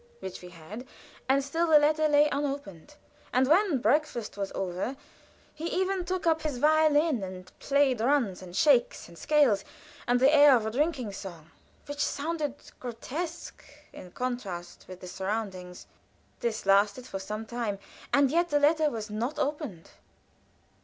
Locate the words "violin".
6.57-7.21